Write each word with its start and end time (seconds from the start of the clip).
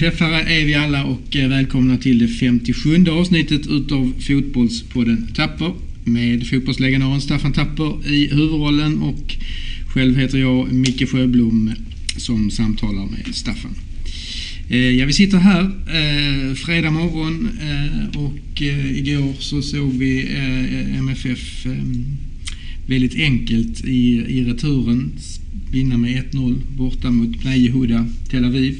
MFF-are 0.00 0.40
är 0.48 0.64
vi 0.64 0.74
alla 0.74 1.04
och 1.04 1.36
eh, 1.36 1.48
välkomna 1.48 1.96
till 1.96 2.18
det 2.18 2.28
57 2.28 3.06
avsnittet 3.10 3.66
utav 3.66 4.12
Fotbollspodden 4.20 5.28
Tapper 5.34 5.72
med 6.04 6.46
fotbollslegendaren 6.46 7.20
Staffan 7.20 7.52
Tapper 7.52 8.12
i 8.12 8.26
huvudrollen 8.26 9.02
och 9.02 9.36
själv 9.94 10.16
heter 10.16 10.38
jag 10.38 10.72
Micke 10.72 11.08
Sjöblom 11.08 11.74
som 12.20 12.50
samtalar 12.50 13.06
med 13.06 13.34
Staffan. 13.34 13.74
Eh, 14.68 14.78
ja, 14.78 15.06
vi 15.06 15.12
sitter 15.12 15.38
här 15.38 15.62
eh, 15.86 16.54
fredag 16.54 16.90
morgon 16.90 17.48
eh, 17.60 18.20
och 18.20 18.62
eh, 18.62 18.98
igår 18.98 19.34
så 19.38 19.62
såg 19.62 19.92
vi 19.92 20.28
MFF 20.98 21.66
väldigt 22.86 23.14
enkelt 23.16 23.84
i, 23.84 24.24
i 24.28 24.44
returen 24.44 25.12
vinna 25.70 25.96
med 25.98 26.24
1-0 26.32 26.56
borta 26.76 27.10
mot 27.10 27.44
Nejehuda 27.44 28.06
Tel 28.30 28.44
Aviv. 28.44 28.78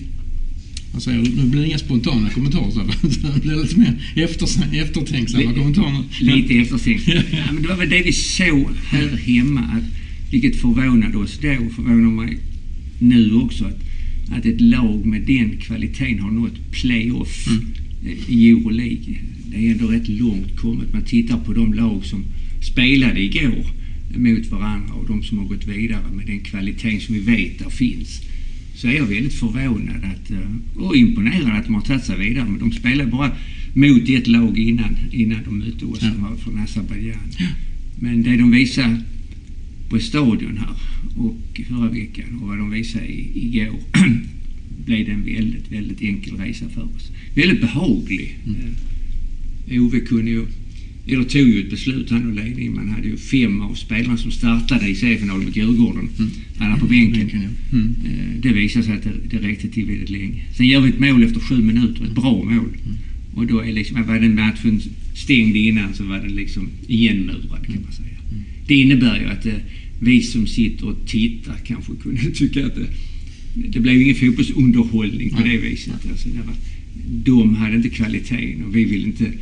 Vad 0.92 1.02
säger 1.02 1.22
du? 1.22 1.30
Nu 1.30 1.46
blir 1.50 1.60
det 1.60 1.66
inga 1.66 1.78
spontana 1.78 2.30
kommentarer 2.30 2.70
så 2.70 2.80
det 3.34 3.40
blir 3.42 3.62
lite 3.62 3.78
mer 3.78 4.12
efter, 4.16 4.48
eftertänksamma 4.82 5.42
Lite- 5.42 5.54
kommentarer. 5.54 6.04
Lite 6.20 6.54
eftersänkt. 6.54 7.08
ja, 7.08 7.52
men 7.52 7.62
det 7.62 7.68
var 7.68 7.76
väl 7.76 7.88
det 7.90 8.02
vi 8.02 8.12
såg 8.12 8.70
här 8.90 9.16
hemma, 9.16 9.60
att, 9.60 9.84
vilket 10.32 10.56
förvånade 10.60 11.18
oss 11.18 11.38
då 11.42 11.48
och 11.66 11.72
förvånar 11.72 12.10
mig 12.10 12.38
nu 13.00 13.32
också. 13.34 13.64
Att, 13.64 13.80
att 14.30 14.46
ett 14.46 14.60
lag 14.60 15.06
med 15.06 15.22
den 15.22 15.56
kvaliteten 15.56 16.18
har 16.18 16.30
nått 16.30 16.70
playoff 16.70 17.46
Mm. 17.46 17.66
eh, 18.06 18.30
i 18.34 18.48
Euroleague. 18.50 19.14
Det 19.50 19.66
är 19.66 19.70
ändå 19.70 19.86
rätt 19.86 20.08
långt 20.08 20.56
kommet. 20.56 20.92
Man 20.92 21.02
tittar 21.04 21.36
på 21.38 21.52
de 21.52 21.74
lag 21.74 22.04
som 22.04 22.24
spelade 22.62 23.20
igår 23.22 23.64
mot 24.16 24.50
varandra 24.50 24.94
och 24.94 25.06
de 25.06 25.22
som 25.22 25.38
har 25.38 25.44
gått 25.44 25.66
vidare 25.66 26.10
med 26.16 26.26
den 26.26 26.40
kvaliteten 26.40 27.00
som 27.00 27.14
vi 27.14 27.20
vet 27.20 27.58
där 27.58 27.70
finns. 27.70 28.20
Så 28.74 28.86
är 28.88 28.92
jag 28.92 29.06
väldigt 29.06 29.32
förvånad 29.34 30.04
att, 30.04 30.30
eh, 30.30 30.82
och 30.82 30.96
imponerad 30.96 31.56
att 31.58 31.64
de 31.64 31.74
har 31.74 31.82
tagit 31.82 32.04
sig 32.04 32.18
vidare. 32.18 32.44
Men 32.50 32.58
de 32.58 32.72
spelade 32.72 33.10
bara 33.10 33.32
mot 33.74 34.08
ett 34.08 34.26
lag 34.26 34.58
innan, 34.58 34.96
innan 35.12 35.38
de 35.44 35.58
mötte 35.58 35.84
oss 35.84 35.98
Ja. 36.02 36.36
från 36.44 36.58
Azerbajdzjan. 36.58 37.18
Men 38.00 38.22
det 38.22 38.36
de 38.36 38.50
visade 38.50 39.00
på 39.90 39.98
stadion 39.98 40.56
här 40.56 40.74
och 41.16 41.60
förra 41.68 41.88
veckan 41.88 42.38
och 42.40 42.48
vad 42.48 42.58
de 42.58 42.70
visade 42.70 43.06
igår 43.34 43.80
blev 44.86 45.06
det 45.06 45.12
en 45.12 45.24
väldigt, 45.24 45.72
väldigt 45.72 46.02
enkel 46.02 46.36
resa 46.36 46.68
för 46.68 46.82
oss. 46.82 47.10
Väldigt 47.34 47.60
behaglig. 47.60 48.38
Eh, 49.68 49.82
Ove 49.82 50.00
kunde 50.00 50.30
ju, 50.30 50.46
eller 51.06 51.24
tog 51.24 51.48
ju 51.48 51.60
ett 51.60 51.70
beslut 51.70 52.10
han 52.10 52.26
och 52.26 52.34
ledningen. 52.34 52.74
Man 52.74 52.88
hade 52.90 53.08
ju 53.08 53.16
fem 53.16 53.60
av 53.60 53.74
spelarna 53.74 54.16
som 54.16 54.30
startade 54.30 54.88
i 54.88 54.94
seriefinalen 54.94 55.44
mot 55.44 55.56
Djurgården. 55.56 56.08
Han 56.58 56.80
på 56.80 56.86
bänken. 56.86 57.48
Mm. 57.72 57.94
Eh, 58.04 58.40
Det 58.42 58.52
visade 58.52 58.84
sig 58.84 58.94
att 58.94 59.02
det, 59.02 59.12
det 59.30 59.38
räckte 59.38 59.68
till 59.68 59.86
väldigt 59.86 60.10
länge. 60.10 60.44
Sen 60.56 60.66
gör 60.66 60.80
vi 60.80 60.88
ett 60.88 61.00
mål 61.00 61.22
efter 61.22 61.40
sju 61.40 61.62
minuter, 61.62 62.04
ett 62.04 62.14
bra 62.14 62.44
mål. 62.44 62.76
Och 63.34 63.46
då 63.46 63.60
är 63.60 63.72
liksom, 63.72 64.06
var 64.06 64.20
den 64.20 64.34
matchen 64.34 64.80
stängd 65.14 65.56
innan 65.56 65.94
så 65.94 66.04
var 66.04 66.18
den 66.18 66.34
liksom 66.34 66.68
igenmurad 66.88 67.66
kan 67.66 67.82
man 67.82 67.92
säga. 67.92 68.19
Det 68.70 68.76
innebär 68.76 69.20
ju 69.20 69.26
att 69.26 69.46
eh, 69.46 69.54
vi 70.00 70.22
som 70.22 70.46
sitter 70.46 70.88
och 70.88 71.06
tittar 71.06 71.56
kanske 71.66 71.92
kunde 72.02 72.30
tycka 72.34 72.66
att 72.66 72.74
det, 72.74 72.86
det 73.54 73.80
blev 73.80 74.02
ingen 74.02 74.14
fotbollsunderhållning 74.14 75.30
på 75.30 75.42
det 75.42 75.56
viset. 75.56 76.06
Alltså, 76.10 76.28
det 76.28 76.42
var, 76.46 76.54
de 77.24 77.54
hade 77.54 77.76
inte 77.76 77.88
kvaliteten 77.88 78.64
och 78.64 78.76
vi 78.76 78.84
ville 78.84 79.06
inte 79.06 79.32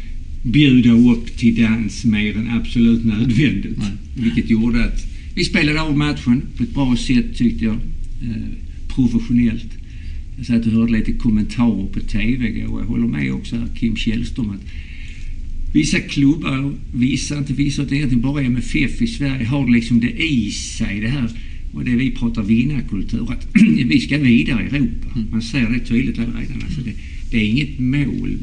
bjuda 0.42 0.90
upp 0.90 1.36
till 1.36 1.54
dans 1.62 2.04
mer 2.04 2.36
än 2.36 2.48
absolut 2.50 3.04
nödvändigt. 3.04 3.78
Nej. 3.78 3.92
Vilket 4.16 4.50
gjorde 4.50 4.84
att 4.84 5.06
vi 5.34 5.44
spelade 5.44 5.82
av 5.82 5.96
matchen 5.96 6.42
på 6.56 6.62
ett 6.62 6.74
bra 6.74 6.96
sätt 6.96 7.36
tyckte 7.36 7.64
jag. 7.64 7.76
Eh, 8.22 8.48
professionellt. 8.88 9.78
Jag 10.36 10.46
satt 10.46 10.66
och 10.66 10.72
hörde 10.72 10.92
lite 10.92 11.12
kommentarer 11.12 11.86
på 11.86 12.00
TV 12.00 12.66
och 12.66 12.80
jag 12.80 12.86
håller 12.86 13.06
med 13.06 13.32
också 13.32 13.56
här, 13.56 13.68
Kim 13.78 13.96
Källström 13.96 14.50
att 14.50 14.64
vissa 15.72 16.00
klubbar, 16.00 16.74
vissa, 16.92 17.38
inte 17.38 17.52
vissa, 17.52 17.82
utan 17.82 17.96
egentligen 17.96 18.22
bara 18.22 18.42
MFF 18.42 19.02
i 19.02 19.06
Sverige 19.06 19.44
har 19.44 19.68
liksom 19.68 20.00
det 20.00 20.22
i 20.22 20.50
sig 20.50 21.00
det 21.00 21.08
här 21.08 21.30
och 21.72 21.84
det 21.84 21.96
vi 21.96 22.10
pratar 22.10 22.42
vinnarkultur 22.42 23.32
att 23.32 23.46
vi 23.84 24.00
ska 24.00 24.18
vidare 24.18 24.62
i 24.62 24.76
Europa. 24.76 25.18
Man 25.30 25.42
ser 25.42 25.70
det 25.70 25.80
tydligt 25.80 26.18
redan. 26.18 26.36
Alltså 26.64 26.80
det, 26.80 26.92
det 27.30 27.36
är 27.36 27.44
inget 27.44 27.78
mål 27.78 28.36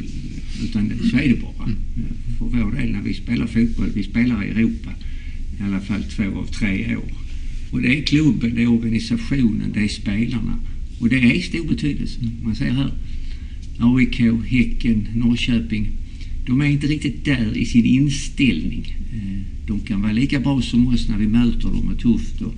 utan 0.63 0.89
det, 0.89 1.09
så 1.09 1.17
är 1.17 1.27
det 1.27 1.41
bara. 1.41 1.69
För 2.37 2.45
vår 2.45 2.71
del 2.71 2.91
när 2.91 3.01
vi 3.01 3.13
spelar 3.13 3.47
fotboll, 3.47 3.89
vi 3.95 4.03
spelar 4.03 4.43
i 4.43 4.49
Europa 4.49 4.89
i 5.59 5.63
alla 5.63 5.81
fall 5.81 6.03
två 6.03 6.23
av 6.23 6.45
tre 6.45 6.95
år. 6.95 7.11
Och 7.71 7.81
det 7.81 7.99
är 7.99 8.01
klubben, 8.01 8.55
det 8.55 8.63
är 8.63 8.67
organisationen, 8.67 9.71
det 9.73 9.79
är 9.79 9.87
spelarna. 9.87 10.59
Och 10.99 11.09
det 11.09 11.15
är 11.15 11.41
stor 11.41 11.67
betydelse. 11.67 12.19
Man 12.43 12.55
ser 12.55 12.69
här 12.69 12.91
AIK, 13.79 14.19
Häcken, 14.47 15.07
Norrköping. 15.15 15.89
De 16.45 16.61
är 16.61 16.65
inte 16.65 16.87
riktigt 16.87 17.25
där 17.25 17.57
i 17.57 17.65
sin 17.65 17.85
inställning. 17.85 18.95
Eh, 19.13 19.41
De 19.67 19.79
kan 19.79 20.01
vara 20.01 20.11
lika 20.11 20.39
bra 20.39 20.61
som 20.61 20.87
oss 20.87 21.09
när 21.09 21.17
vi 21.17 21.27
möter 21.27 21.59
dem 21.69 21.87
och 21.87 21.99
tufft 21.99 22.41
och 22.41 22.55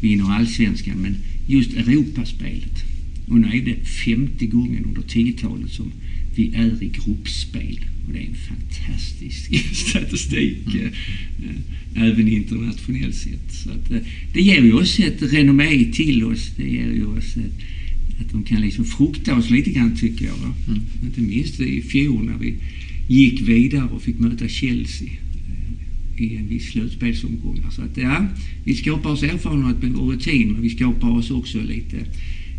vinner 0.00 0.30
allsvenskan. 0.30 0.98
Men 0.98 1.16
just 1.46 1.72
Europaspelet. 1.72 2.84
Och 3.28 3.40
nu 3.40 3.46
är 3.48 3.64
det 3.64 3.86
femte 4.04 4.46
gången 4.46 4.84
under 4.84 5.02
10-talet 5.02 5.70
som 5.70 5.92
vi 6.36 6.50
är 6.54 6.82
i 6.82 6.88
gruppspel. 6.88 7.78
Och 8.06 8.12
det 8.12 8.18
är 8.18 8.26
en 8.26 8.34
fantastisk 8.34 9.64
statistik. 9.88 10.74
eh, 10.74 10.90
Även 11.94 12.28
internationellt 12.28 13.14
sett. 13.14 13.52
Så 13.52 13.70
att, 13.70 13.90
det 14.34 14.40
ger 14.42 14.62
ju 14.62 14.72
oss 14.72 14.98
ett 14.98 15.22
renommé 15.32 15.84
till 15.92 16.24
oss. 16.24 16.50
Det 16.56 16.68
ger 16.68 16.92
ju 16.92 17.04
oss 17.06 17.36
ett, 17.36 17.52
att 18.20 18.32
de 18.32 18.42
kan 18.44 18.60
liksom 18.60 18.84
frukta 18.84 19.36
oss 19.36 19.50
lite 19.50 19.70
grann 19.70 19.96
tycker 19.96 20.24
jag. 20.24 20.36
Mm. 20.68 20.80
Inte 21.04 21.20
minst 21.20 21.60
i 21.60 21.82
fjol 21.82 22.24
när 22.24 22.38
vi 22.38 22.54
gick 23.08 23.40
vidare 23.40 23.88
och 23.88 24.02
fick 24.02 24.18
möta 24.18 24.48
Chelsea 24.48 25.08
eh, 25.08 26.22
i 26.22 26.36
en 26.36 26.48
viss 26.48 26.70
slutspelsomgång. 26.70 27.60
Så 27.70 27.82
att 27.82 27.96
ja, 27.96 28.26
vi 28.64 28.74
skapar 28.74 29.10
oss 29.10 29.22
erfarenhet 29.22 29.96
och 29.96 30.10
rutin 30.10 30.52
men 30.52 30.62
vi 30.62 30.70
skapar 30.70 31.10
oss 31.10 31.30
också 31.30 31.58
lite 31.58 32.06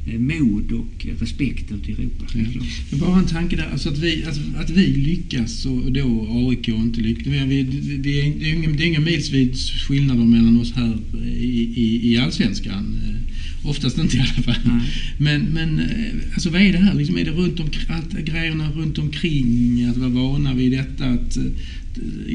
mod 0.06 0.72
och 0.72 1.06
respekt 1.20 1.72
ute 1.72 1.92
i 1.92 1.94
Europa. 1.94 2.26
Ja. 2.34 2.62
Men 2.90 3.00
bara 3.00 3.20
en 3.20 3.26
tanke 3.28 3.56
där, 3.56 3.70
alltså 3.72 3.90
att 3.90 3.98
vi, 3.98 4.24
alltså 4.26 4.42
att 4.56 4.70
vi 4.70 4.88
lyckas 4.88 5.66
och 5.66 5.92
då 5.92 6.28
AIK 6.50 6.68
inte 6.68 7.02
lyckas. 7.02 7.28
Vi, 7.28 7.40
vi, 7.46 7.60
är- 7.60 7.98
det 7.98 8.50
är 8.50 8.54
ingen, 8.54 8.76
det 8.78 8.84
är 8.84 8.88
ingen 8.88 9.04
milsvids 9.04 9.72
skillnader 9.72 10.26
mellan 10.26 10.60
oss 10.60 10.72
här 10.74 10.98
i, 11.38 11.74
i, 11.76 12.12
i 12.14 12.18
allsvenskan. 12.18 12.96
Eh, 13.04 13.16
Oftast 13.64 13.98
inte 13.98 14.18
i 14.18 14.20
alla 14.20 14.44
fall. 14.44 14.56
Nej. 14.66 14.82
Men, 15.18 15.42
men 15.42 15.80
eh, 15.80 16.34
alltså 16.34 16.50
vad 16.50 16.62
är 16.62 16.72
det 16.72 16.78
här? 16.78 16.94
Liksom 16.94 17.18
är 17.18 17.26
det 17.26 17.32
runt 17.32 17.60
om, 17.60 17.70
allt 17.90 18.26
grejerna 18.26 18.72
runt 18.72 18.98
omkring? 18.98 19.86
Att 19.86 19.98
vara 19.98 20.10
vana 20.10 20.54
vid 20.54 20.72
detta? 20.72 21.06
Att 21.06 21.38
eh, 21.38 21.44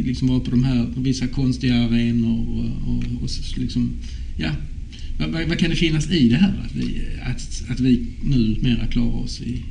liksom 0.05 0.29
vara 0.29 0.41
på 0.41 0.51
de 0.51 0.65
här 0.65 0.87
vissa 0.97 1.27
konstiga 1.27 1.75
arenor 1.75 2.49
och, 2.49 2.95
och, 2.95 3.23
och 3.23 3.31
liksom, 3.57 3.91
ja. 4.39 4.51
Vad, 5.19 5.31
vad, 5.31 5.49
vad 5.49 5.59
kan 5.59 5.71
det 5.71 5.77
finnas 5.77 6.11
i 6.11 6.29
det 6.29 6.37
här? 6.37 6.53
Att 6.65 6.75
vi, 6.75 7.01
att, 7.23 7.63
att 7.69 7.81
vi 7.81 8.01
nu 8.25 8.57
mera 8.61 8.87
klarar 8.87 9.17
oss 9.17 9.41
i 9.41 9.63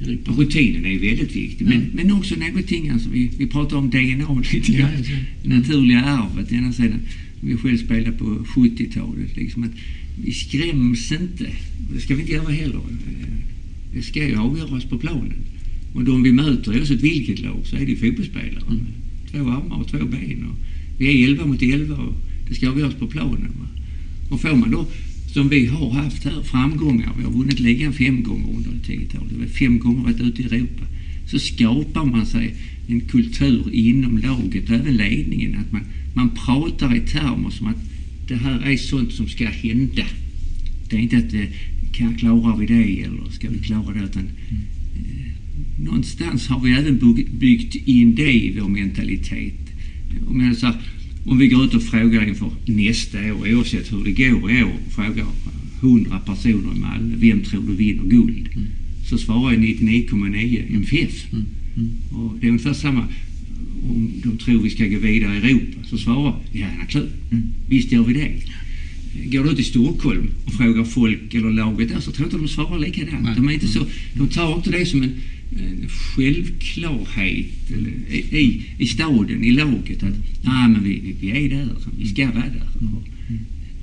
Europa? 0.00 0.32
Rutinen 0.32 0.84
är 0.86 0.98
väldigt 0.98 1.36
viktig 1.36 1.64
men, 1.66 1.80
Ja. 1.80 1.86
men 1.92 2.10
också 2.12 2.34
någonting, 2.34 2.88
alltså, 2.88 3.08
vi, 3.10 3.30
vi 3.38 3.46
pratar 3.46 3.76
om 3.76 3.90
DNA 3.90 4.40
lite 4.52 4.72
Ja, 4.72 4.78
grann. 4.78 5.04
ser. 5.04 5.24
Det 5.42 5.48
naturliga 5.48 6.00
arvet, 6.04 6.52
ena 6.52 6.72
sidan. 6.72 7.00
Vi 7.40 7.56
själv 7.56 7.76
spelade 7.78 8.12
på 8.12 8.24
70-talet. 8.24 9.36
Liksom, 9.36 9.62
att 9.62 9.70
vi 10.24 10.32
skräms 10.32 11.12
inte. 11.12 11.44
Och 11.88 11.94
det 11.94 12.00
ska 12.00 12.14
vi 12.14 12.20
inte 12.20 12.32
göra 12.32 12.50
heller. 12.52 12.80
Det 13.94 14.02
ska 14.02 14.28
ju 14.28 14.36
avgöras 14.36 14.84
på 14.84 14.98
planen. 14.98 15.32
Och 15.94 16.04
de 16.04 16.22
vi 16.22 16.32
möter, 16.32 16.78
oavsett 16.78 17.00
vilket 17.02 17.40
lag, 17.40 17.60
så 17.64 17.76
är 17.76 17.80
det 17.80 17.90
ju 17.90 17.96
fotbollsspelare. 17.96 18.64
Mm. 18.68 18.86
Två 19.30 19.38
armar 19.38 19.76
och 19.76 19.88
två 19.88 19.98
ben. 19.98 20.44
Och 20.50 20.56
vi 20.98 21.22
är 21.24 21.28
11 21.28 21.46
mot 21.46 21.62
11 21.62 21.94
och 21.96 22.14
det 22.48 22.54
ska 22.54 22.70
avgöras 22.70 22.94
på 22.94 23.06
planen. 23.06 23.50
Va? 23.60 23.68
Och 24.32 24.40
får 24.40 24.56
man 24.56 24.70
då, 24.70 24.86
som 25.32 25.48
vi 25.48 25.66
har 25.66 25.90
haft 25.90 26.24
här, 26.24 26.42
framgångar. 26.42 27.12
Vi 27.18 27.24
har 27.24 27.30
vunnit 27.30 27.60
ligan 27.60 27.92
fem 27.92 28.22
gånger 28.22 28.48
under 28.56 28.70
10-talet. 28.70 29.32
Vi 29.32 29.40
har 29.40 29.48
fem 29.48 29.78
gånger 29.78 30.02
varit 30.02 30.20
ute 30.20 30.42
i 30.42 30.44
Europa. 30.44 30.84
Så 31.26 31.38
skapar 31.38 32.04
man 32.04 32.26
sig 32.26 32.54
en 32.88 33.00
kultur 33.00 33.64
inom 33.72 34.18
laget 34.18 34.68
och 34.68 34.74
även 34.74 34.96
ledningen. 34.96 35.56
Att 35.58 35.72
man, 35.72 35.82
man 36.14 36.30
pratar 36.30 36.96
i 36.96 37.00
termer 37.00 37.50
som 37.50 37.66
att 37.66 37.76
det 38.28 38.36
här 38.36 38.60
är 38.60 38.76
sånt 38.76 39.12
som 39.12 39.28
ska 39.28 39.48
hända. 39.48 40.06
Det 40.90 40.96
är 40.96 41.00
inte 41.00 41.16
att 41.16 41.34
eh, 41.34 41.48
kan, 41.92 42.14
klarar 42.14 42.56
vi 42.56 42.66
det 42.66 43.02
eller 43.02 43.30
ska 43.30 43.48
vi 43.50 43.58
klara 43.58 43.94
det? 43.94 44.04
Utan, 44.04 44.22
mm. 44.22 44.62
någonstans 45.84 46.46
har 46.46 46.60
vi 46.60 46.72
även 46.72 47.16
byggt 47.38 47.74
in 47.74 48.14
det 48.14 48.32
i 48.32 48.58
vår 48.60 48.68
mentalitet. 48.68 49.54
Om, 50.28 50.40
jag 50.40 50.56
så, 50.56 50.66
här, 50.66 50.76
om 51.24 51.38
vi 51.38 51.48
går 51.48 51.64
ut 51.64 51.74
och 51.74 51.82
frågar 51.82 52.28
inför 52.28 52.50
nästa 52.66 53.34
år, 53.34 53.54
oavsett 53.54 53.92
hur 53.92 54.04
det 54.04 54.12
går 54.12 54.50
i 54.50 54.62
år, 54.62 54.78
frågar 54.90 55.26
100 55.80 56.18
personer 56.18 56.76
i 56.76 56.78
Malmö. 56.78 57.14
Vem 57.16 57.40
tror 57.40 57.62
du 57.66 57.74
vinner 57.74 58.04
guld? 58.04 58.48
Mm. 58.54 58.66
Så 59.08 59.18
svarar 59.18 59.52
jag 59.52 59.60
99,9 59.60 60.76
MFF. 60.76 61.32
Mm. 61.32 61.44
Mm. 61.76 61.90
Och 62.10 62.38
det 62.40 62.46
är 62.46 62.50
ungefär 62.50 62.72
samma 62.72 63.08
om 63.82 64.10
de 64.24 64.36
tror 64.36 64.62
vi 64.62 64.70
ska 64.70 64.86
gå 64.86 64.98
vidare 64.98 65.34
i 65.34 65.38
Europa. 65.38 65.78
Så 65.84 65.98
svarar 65.98 66.34
ja, 66.52 66.66
naturligtvis. 66.78 67.32
Mm. 67.32 67.44
Visst 67.68 67.92
gör 67.92 68.04
vi 68.04 68.12
det. 68.12 68.32
Går 69.14 69.44
du 69.44 69.50
ut 69.50 69.58
i 69.58 69.62
Stockholm 69.62 70.30
och 70.44 70.52
frågar 70.52 70.84
folk 70.84 71.34
eller 71.34 71.50
laget 71.50 71.88
där 71.88 72.00
så 72.00 72.10
tror 72.12 72.24
jag 72.24 72.26
inte 72.26 72.36
de 72.36 72.48
svarar 72.48 72.78
likadant. 72.78 73.22
Nej. 73.22 73.34
De, 73.36 73.48
är 73.48 73.52
inte 73.52 73.68
så, 73.68 73.86
de 74.14 74.28
tar 74.28 74.56
inte 74.56 74.70
det 74.70 74.86
som 74.86 75.02
en, 75.02 75.10
en 75.58 75.88
självklarhet 75.88 77.70
eller, 77.70 77.90
i, 78.36 78.62
i, 78.78 78.86
staden, 78.86 79.44
i 79.44 79.50
laget 79.52 80.02
att 80.02 80.14
ah, 80.44 80.68
men 80.68 80.82
vi, 80.84 81.14
vi- 81.20 81.30
är 81.30 81.48
där, 81.48 81.68
vi 81.98 82.06
ska 82.08 82.24
vara 82.26 82.34
där. 82.34 82.68
Och, 82.74 83.08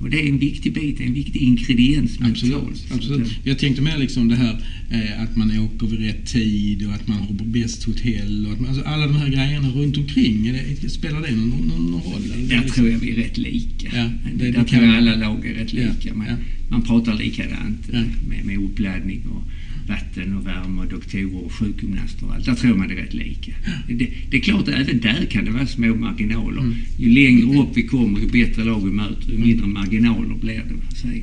och 0.00 0.10
det 0.10 0.22
är 0.22 0.28
en 0.28 0.38
viktig 0.38 0.72
bit, 0.72 1.00
en 1.00 1.12
viktig 1.14 1.42
ingrediens 1.42 2.18
Absolut. 2.20 2.54
mentalt. 2.54 2.84
Absolut. 2.92 3.28
Jag 3.44 3.58
tänkte 3.58 3.82
mer 3.82 3.98
liksom 3.98 4.28
det 4.28 4.36
här 4.36 4.62
eh, 4.90 5.22
att 5.22 5.36
man 5.36 5.58
åker 5.58 5.86
vid 5.86 6.00
rätt 6.00 6.26
tid 6.26 6.86
och 6.86 6.92
att 6.94 7.08
man 7.08 7.16
har 7.18 7.44
bäst 7.44 7.84
hotell 7.84 8.46
och 8.46 8.52
att 8.52 8.60
man, 8.60 8.68
alltså 8.70 8.84
alla 8.84 9.06
de 9.06 9.16
här 9.16 9.28
grejerna 9.28 9.68
runt 9.70 9.96
omkring. 9.96 10.52
Det, 10.82 10.88
spelar 10.90 11.20
det 11.22 11.30
någon, 11.36 11.48
någon, 11.68 11.90
någon 11.90 12.00
roll? 12.02 12.22
Där 12.28 12.56
liksom- 12.56 12.70
tror 12.70 12.88
jag 12.90 12.98
vi 12.98 13.10
är 13.10 13.16
rätt 13.16 13.38
lika. 13.38 13.88
Ja, 13.96 14.10
det- 14.38 14.44
där 14.50 14.52
det 14.58 14.64
tror 14.64 14.82
jag 14.84 14.96
alla 14.96 15.14
lag 15.16 15.46
är 15.46 15.54
rätt 15.54 15.72
Ja, 15.74 15.80
lika. 15.94 16.14
Men 16.14 16.26
ja. 16.26 16.34
Man 16.68 16.82
pratar 16.82 17.14
likadant 17.18 17.78
Ja. 17.92 17.98
med, 18.28 18.44
med 18.44 18.58
uppladdning 18.58 19.20
och 19.26 19.42
vatten 19.86 20.32
och 20.32 20.46
värme 20.46 20.80
och 20.80 20.88
doktorer 20.88 21.44
och 21.44 21.52
sjukgymnaster 21.52 22.26
och 22.26 22.34
allt. 22.34 22.44
Där 22.44 22.54
tror 22.54 22.74
man 22.74 22.88
det 22.88 22.94
är 22.94 22.98
rätt 22.98 23.14
lika. 23.14 23.52
Det, 23.88 24.10
det 24.30 24.36
är 24.36 24.40
klart 24.40 24.68
att 24.68 24.74
även 24.74 25.00
där 25.00 25.24
kan 25.24 25.44
det 25.44 25.50
vara 25.50 25.66
små 25.66 25.94
marginaler. 25.94 26.60
Mm. 26.60 26.74
Ju 26.98 27.08
längre 27.08 27.60
upp 27.60 27.68
vi 27.74 27.82
kommer, 27.82 28.20
ju 28.20 28.26
bättre 28.26 28.64
lag 28.64 28.84
vi 28.84 28.90
möter, 28.90 29.32
ju 29.32 29.38
mindre 29.38 29.66
marginaler 29.66 30.34
blir 30.34 30.64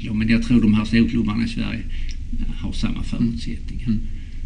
det. 0.01 0.13
Men 0.13 0.29
jag 0.29 0.43
tror 0.43 0.61
de 0.61 0.73
här 0.73 0.85
storklubbarna 0.85 1.43
i 1.43 1.47
Sverige 1.47 1.83
har 2.55 2.71
samma 2.71 3.03
förutsättningar. 3.03 3.87
Mm. 3.87 3.99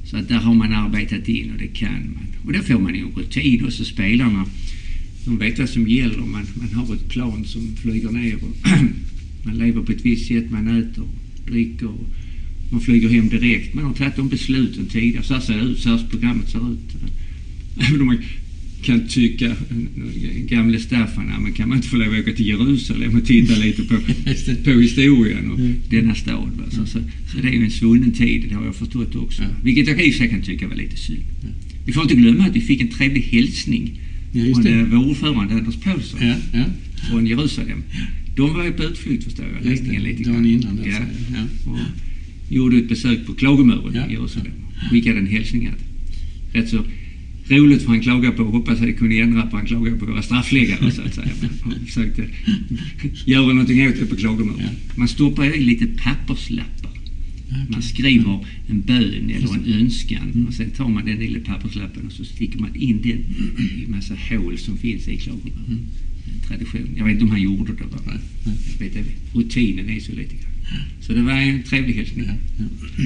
Så 0.06 0.18
att 0.18 0.28
där 0.28 0.38
har 0.38 0.54
man 0.54 0.74
arbetat 0.74 1.28
in 1.28 1.52
och 1.52 1.58
det 1.58 1.68
kan 1.68 2.14
man. 2.14 2.26
Och 2.46 2.54
då 2.54 2.60
får 2.60 2.80
man 2.80 2.96
ju 2.96 3.02
en 3.02 3.12
rutin 3.16 3.66
och 3.66 3.74
så 3.74 3.86
spelarna 3.86 4.46
de 5.26 5.38
vet 5.38 5.60
vad 5.60 5.70
som 5.70 5.88
gäller. 5.88 6.18
Man, 6.18 6.46
man 6.56 6.74
har 6.74 6.96
ett 6.96 7.10
plan 7.10 7.46
som 7.46 7.76
flyger 7.76 8.10
ner 8.10 8.36
och 8.36 8.70
man 9.46 9.58
lever 9.58 9.82
på 9.82 9.92
ett 9.92 10.06
visst 10.06 10.28
sätt. 10.28 10.52
Man 10.52 10.68
äter, 10.68 11.06
dricker 11.46 11.88
och 11.88 12.08
man 12.72 12.82
flyger 12.82 13.10
hem 13.10 13.30
direkt. 13.30 13.74
Man 13.74 13.84
har 13.84 13.94
tagit 13.94 14.16
de 14.16 14.30
besluten 14.30 14.86
tidigare. 14.86 15.24
Så 15.24 15.34
här 15.34 15.42
ser 15.42 15.58
det 15.58 15.64
ut. 15.64 15.80
Så 15.80 15.90
här 15.90 16.06
programmet 16.10 16.50
ser 16.50 16.72
ut. 16.74 16.80
Även 17.90 18.02
om 18.02 18.08
man 18.08 18.18
kan 18.84 19.08
tycka, 19.08 19.56
gamle 20.50 20.80
Staffan, 20.80 21.26
ja, 21.30 21.40
men 21.40 21.52
kan 21.52 21.70
man 21.70 21.78
inte 21.78 21.88
få 21.88 21.98
lov 21.98 22.14
att 22.14 22.20
åka 22.20 22.34
till 22.34 22.48
Jerusalem 22.48 23.16
och 23.16 23.26
titta 23.26 23.56
lite 23.56 23.84
på, 23.84 23.96
på 24.64 24.70
historien 24.80 25.52
och 25.52 25.60
Mm. 25.60 25.74
denna 25.90 26.16
stad. 26.16 26.52
Va? 26.58 26.64
Så, 26.72 26.86
så, 26.86 27.00
så 27.32 27.42
det 27.42 27.48
är 27.48 27.52
ju 27.52 27.64
en 27.64 27.72
svunnen 27.72 28.12
tid, 28.12 28.46
det 28.50 28.56
har 28.56 28.66
jag 28.66 28.76
förstått 28.76 29.16
också. 29.16 29.42
Ja. 29.42 29.48
Vilket 29.64 29.88
jag 29.88 30.06
i 30.06 30.12
och 30.12 30.30
kan 30.30 30.42
tycka 30.42 30.68
var 30.68 30.76
lite 30.76 30.98
synd. 30.98 31.20
Ja. 31.42 31.48
Vi 31.86 31.92
får 31.94 32.04
inte 32.04 32.16
glömma 32.16 32.44
att 32.46 32.56
vi 32.56 32.62
fick 32.62 32.82
en 32.82 32.88
trevlig 32.88 33.22
hälsning 33.22 34.00
Ja, 34.34 34.44
från 34.54 34.64
det. 34.64 34.70
eh, 34.70 34.86
vår 34.86 34.98
ordförande 35.10 35.54
Anders 35.54 35.76
Paulsson 35.76 36.20
Ja, 36.22 36.36
ja. 36.54 36.64
från 37.10 37.28
Jerusalem. 37.28 37.84
De 38.36 38.54
var 38.54 38.66
ju 38.66 38.72
på 38.72 38.84
utflykt 38.84 39.24
förstår 39.24 39.46
jag, 39.46 39.78
det. 39.78 40.00
lite 40.00 40.24
Dagen 40.30 40.46
innan 40.46 40.76
där, 40.76 41.06
Ja. 41.66 41.78
Och 42.52 42.56
gjorde 42.56 42.78
ett 42.78 42.88
besök 42.88 43.26
på 43.26 43.34
Klagomuren 43.34 43.94
Ja. 43.96 44.08
i 44.08 44.12
Jerusalem. 44.14 44.54
Skickade 44.90 45.20
en 45.20 45.28
hälsning. 45.28 45.68
Att, 45.68 45.84
rätt 46.56 46.70
så 46.70 46.84
roligt 47.50 47.82
för 47.82 47.88
han 47.90 48.02
klagar 48.02 48.32
på, 48.32 48.44
hoppas 48.44 48.80
att 48.80 48.86
det 48.86 48.94
kunde 48.94 49.20
ändra 49.20 49.42
på, 49.48 49.58
han 49.58 49.66
klagar 49.66 49.96
på 49.96 50.06
våra 50.06 50.22
straffläggare 50.22 50.92
så 50.92 51.02
att 51.02 51.14
säga. 51.14 51.28
Han 51.64 51.86
försökte 51.86 52.26
göra 53.26 53.48
någonting 53.48 53.88
åt 53.88 54.00
det 54.00 54.06
på 54.06 54.16
Klagomuren. 54.16 54.60
Ja. 54.60 54.70
Man 54.96 55.08
stoppar 55.08 55.56
i 55.56 55.62
lite 55.62 55.86
papperslappar. 55.86 56.92
Man 57.70 57.82
skriver 57.82 58.46
en 58.68 58.82
bön 58.82 59.32
eller 59.36 59.54
en 59.54 59.74
önskan 59.74 60.46
och 60.48 60.54
sen 60.54 60.70
tar 60.72 60.90
man 60.90 61.06
den 61.06 61.18
lilla 61.18 61.40
papperslappen 61.40 62.06
och 62.06 62.12
så 62.12 62.26
sticker 62.26 62.60
man 62.60 62.76
in 62.76 63.02
den 63.02 63.20
i 63.84 63.88
massa 63.88 64.16
hål 64.30 64.58
som 64.58 64.78
finns 64.78 65.08
i 65.08 65.18
klagomuren. 65.18 65.80
En 66.34 66.48
tradition. 66.48 66.90
Jag 66.98 67.06
vet 67.06 67.14
inte 67.14 67.24
om 67.24 67.32
han 67.32 67.42
gjorde 67.42 67.74
det. 67.74 67.84
Nej, 68.06 68.18
nej. 68.80 68.92
Jag 68.96 69.04
vet. 69.04 69.36
Rutinen 69.36 69.90
är 69.90 70.00
så 70.00 70.12
lite 70.12 70.36
grann. 70.36 70.51
Så 71.02 71.14
det 71.14 71.22
var 71.22 71.32
en 71.32 71.64
trevlig 71.64 71.94
hälsning. 71.94 72.26
Ja, 72.28 72.34
ja. 72.58 73.04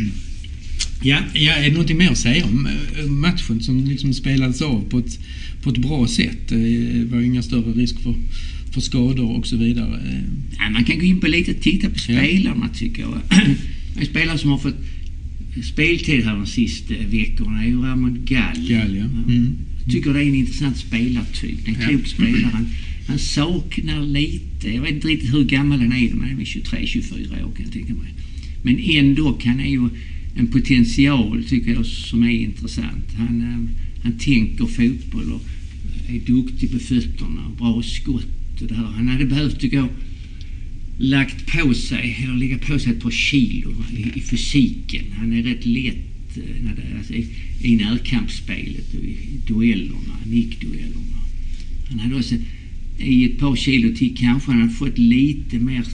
Ja, 1.04 1.20
ja, 1.34 1.54
är 1.54 1.64
det 1.64 1.70
någonting 1.72 1.98
mer 1.98 2.10
att 2.12 2.18
säga 2.18 2.46
om 2.46 2.68
eh, 3.00 3.06
matchen 3.06 3.62
som 3.62 3.86
liksom 3.86 4.14
spelades 4.14 4.62
av 4.62 4.90
på 4.90 5.00
ett, 5.00 5.20
på 5.64 5.70
ett 5.70 5.78
bra 5.78 6.08
sätt? 6.08 6.52
Eh, 6.52 6.58
Det 6.60 7.06
var 7.12 7.22
inga 7.22 7.42
större 7.42 7.72
risk 7.74 8.00
för, 8.00 8.16
för 8.74 8.82
skador 8.82 9.32
och 9.32 9.48
så 9.48 9.58
vidare. 9.58 9.96
Eh, 10.12 10.20
Ja, 10.58 10.70
man 10.70 10.84
kan 10.84 11.00
gå 11.00 11.06
in 11.06 11.20
på 11.20 11.28
lite 11.28 11.52
och 11.52 11.62
titta 11.62 11.90
på 11.90 11.96
Ja. 11.96 12.18
spelarna 12.20 12.70
tycker 12.70 13.02
jag. 13.02 13.20
En 14.00 14.06
spelare 14.06 14.38
som 14.38 14.50
har 14.50 14.58
fått 14.58 14.76
speltid 15.74 16.24
här 16.24 16.36
de 16.36 16.46
sista 16.46 16.94
veckorna 17.12 17.64
är 17.64 17.68
ju 17.68 17.82
Ramon 17.82 18.20
Gall. 18.26 18.56
Gall, 18.70 18.96
ja. 18.98 19.04
Mm. 19.04 19.56
Jag 19.84 19.94
tycker 19.94 20.14
det 20.14 20.20
är 20.24 20.28
en 20.28 20.36
intressant 20.36 20.78
spelartyp. 20.78 21.68
En 21.68 21.76
Ja. 21.82 21.88
klok 21.88 22.08
spelare. 22.08 22.66
Han, 23.08 23.20
saknar 23.20 24.06
lite, 24.06 24.70
jag 24.70 24.82
vet 24.82 24.94
inte 24.94 25.08
riktigt 25.08 25.34
hur 25.34 25.44
gammal 25.44 25.80
han 25.80 25.94
är, 25.94 26.14
men 26.14 26.30
han 26.30 26.40
är 26.40 26.46
23-24 26.46 27.46
år 27.46 27.52
kan 27.56 27.66
jag 27.66 27.74
tänka 27.74 27.94
mig. 27.94 28.14
Men 28.64 28.80
ändå 28.80 29.40
han 29.44 29.60
är 29.60 29.70
ju 29.70 29.90
en 30.36 30.48
potential 30.48 31.44
tycker 31.44 31.72
jag 31.72 31.86
som 31.86 32.24
är 32.24 32.30
intressant. 32.30 33.14
Han, 33.18 33.42
eh, 33.42 33.70
han 34.04 34.18
tänker 34.20 34.66
fotboll 34.66 35.32
och 35.32 35.42
är 36.10 36.20
duktig 36.20 36.72
på 36.72 36.80
fötterna, 36.80 37.52
bra 37.58 37.84
skott 37.84 38.62
och 38.62 38.68
det 38.68 38.76
här. 38.76 38.84
Han 38.86 39.08
hade 39.08 39.26
behövt, 39.26 39.60
tycker 39.60 39.78
jag, 39.78 39.90
lagt 40.98 41.46
på 41.46 41.74
sig, 41.74 42.18
eller 42.24 42.36
lägga 42.36 42.58
på 42.58 42.80
sig 42.80 42.92
ett 42.92 43.02
par 43.02 43.12
kilo 43.12 43.74
i, 43.98 44.20
i 44.20 44.22
fysiken. 44.22 45.06
Han 45.18 45.34
är 45.34 45.44
rätt 45.44 45.66
lätt 45.66 46.38
eh, 46.38 46.64
när 46.64 46.76
det, 46.76 46.98
alltså, 46.98 47.14
i, 47.14 47.28
i 47.62 47.76
närkampsspelet 47.76 48.94
och 48.94 49.04
i 49.04 49.18
duellerna, 49.48 50.18
nickduellerna. 50.26 51.20
Han 51.90 52.00
hade 52.00 52.16
också 52.16 52.36
i 53.00 53.26
ett 53.26 53.38
par 53.38 53.56
kilo 53.56 53.96
till 53.96 54.18
kanske 54.18 54.52
han 54.52 54.62
hade 54.62 54.74
fått 54.74 54.98
lite 54.98 55.60
mer 55.60 55.86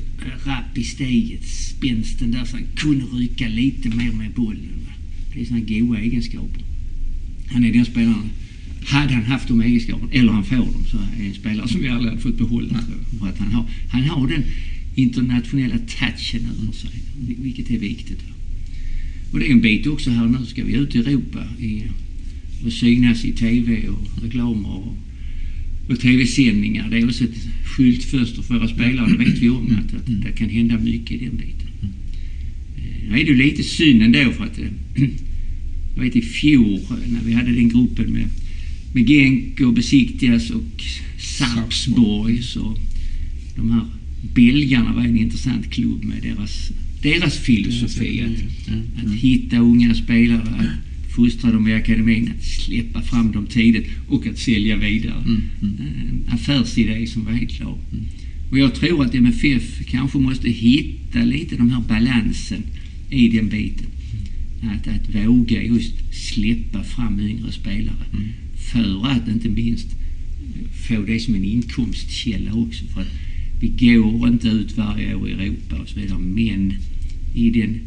rapp 0.46 0.78
i 0.78 0.84
steget, 0.84 1.46
spänsten 1.46 2.32
där 2.32 2.46
så 2.46 2.56
han 2.56 2.66
kunde 2.76 3.06
rycka 3.06 3.48
lite 3.48 3.90
mer 3.90 4.12
med 4.12 4.32
bollen. 4.32 4.88
Det 5.34 5.42
är 5.42 5.46
sådana 5.46 5.66
goda 5.66 6.00
egenskaper. 6.00 6.62
Han 7.48 7.64
är 7.64 7.72
den 7.72 7.86
spelaren. 7.86 8.30
Hade 8.86 9.14
han 9.14 9.24
haft 9.24 9.48
de 9.48 9.62
egenskaperna, 9.62 10.12
eller 10.12 10.32
han 10.32 10.44
får 10.44 10.56
dem, 10.56 10.86
så 10.92 10.98
är 10.98 11.20
det 11.20 11.28
en 11.28 11.34
spelare 11.34 11.68
som 11.68 11.82
vi 11.82 11.88
aldrig 11.88 12.10
hade 12.10 12.22
fått 12.22 12.38
behålla. 12.38 12.80
För 13.20 13.28
att 13.28 13.38
han, 13.38 13.52
har, 13.52 13.66
han 13.90 14.04
har 14.04 14.28
den 14.28 14.44
internationella 14.96 15.78
touchen 15.78 16.46
över 16.46 16.74
sig, 16.74 16.92
vilket 17.42 17.72
är 17.72 17.78
viktigt. 17.78 18.20
Och 19.32 19.40
det 19.40 19.48
är 19.48 19.52
en 19.52 19.62
bit 19.62 19.88
också 19.88 20.10
här 20.10 20.28
nu, 20.28 20.46
ska 20.46 20.64
vi 20.64 20.74
ut 20.74 20.96
i 20.96 20.98
Europa 20.98 21.44
i, 21.60 21.84
och 22.66 22.74
synas 22.74 23.26
i 23.26 23.32
TV 23.32 23.88
och 23.88 24.24
reklamer 24.24 24.70
och, 24.70 24.96
och 25.88 26.00
TV-sändningar. 26.00 26.90
Det 26.90 26.98
är 26.98 27.06
också 27.06 27.24
ett 27.24 27.48
skyltfönster 27.66 28.42
för 28.42 28.58
våra 28.58 28.68
spelare, 28.68 29.12
det 29.12 29.18
vet 29.18 29.38
vi 29.38 29.50
om 29.50 29.66
att, 29.66 29.94
att 29.94 30.06
det 30.24 30.32
kan 30.32 30.50
hända 30.50 30.78
mycket 30.78 31.12
i 31.12 31.18
den 31.18 31.36
biten. 31.36 31.68
Eh, 32.78 33.12
Nu 33.12 33.20
är 33.20 33.26
det 33.26 33.34
lite 33.34 33.64
synd 33.64 34.04
ändå 34.04 34.32
för 34.32 34.44
att 34.44 34.60
eh, 34.60 34.66
jag 35.96 36.04
vet 36.04 36.16
i 36.16 36.22
fjol 36.22 36.80
eh, 36.80 37.12
när 37.14 37.22
vi 37.26 37.34
hade 37.34 37.52
den 37.52 37.70
gruppen 37.70 38.12
med, 38.12 38.26
med 38.94 39.08
Genk 39.08 39.60
och 39.60 39.74
Besiktigas 39.74 40.50
och 40.50 40.84
Sarpsborg 41.18 42.42
så 42.42 42.78
de 43.56 43.72
här 43.72 43.86
belgarna 44.34 44.94
var 44.94 45.02
en 45.02 45.18
intressant 45.18 45.70
klubb 45.70 46.04
med 46.04 46.22
deras, 46.22 46.72
deras 47.02 47.38
filosofi 47.38 48.22
att, 48.22 48.68
ja. 48.68 48.74
att 49.04 49.14
hitta 49.14 49.58
unga 49.58 49.94
spelare, 49.94 50.72
fostra 51.16 51.52
dem 51.52 51.68
i 51.68 51.74
akademin, 51.74 52.32
att 52.38 52.44
släppa 52.44 53.02
fram 53.02 53.32
dem 53.32 53.46
tidigt 53.46 53.88
och 54.08 54.28
att 54.28 54.38
sälja 54.38 54.76
vidare. 54.76 55.24
Mm, 55.26 55.42
mm. 55.62 55.78
En 55.78 56.34
affärsidé 56.34 57.08
som 57.08 57.26
var 57.26 57.32
helt 57.32 57.52
klar. 57.52 57.78
Och 58.52 58.58
jag 58.58 58.76
tror 58.76 59.06
att 59.06 59.16
MFF 59.16 59.86
kanske 59.86 60.18
måste 60.18 60.50
hitta 60.50 61.20
lite 61.24 61.56
den 61.56 61.70
här 61.70 61.82
balansen 61.82 62.64
i 63.10 63.28
den 63.28 63.50
biten. 63.50 63.86
Att, 64.64 64.88
att 64.88 65.16
våga 65.16 65.64
just 65.64 65.94
släppa 66.14 66.84
fram 66.84 67.20
yngre 67.20 67.52
spelare. 67.52 68.06
Mm. 68.14 68.28
För 68.56 69.08
att 69.08 69.28
inte 69.28 69.50
minst 69.50 69.88
få 70.88 71.02
det 71.02 71.20
som 71.20 71.36
en 71.36 71.44
inkomstkälla 71.44 72.54
också. 72.54 72.86
För 72.86 73.02
att 73.02 73.12
vi 73.60 73.68
går 73.68 74.28
inte 74.28 74.48
ut 74.48 74.78
varje 74.78 75.16
år 75.16 75.30
i 75.30 75.32
Europa 75.32 75.76
och 75.76 75.90
så 75.90 76.00
vidare. 76.00 76.20
Men 76.20 76.74
i 77.36 77.50
den 77.50 77.80